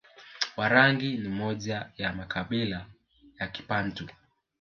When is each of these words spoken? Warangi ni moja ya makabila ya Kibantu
Warangi 0.57 1.17
ni 1.17 1.29
moja 1.29 1.91
ya 1.97 2.13
makabila 2.13 2.85
ya 3.39 3.47
Kibantu 3.47 4.07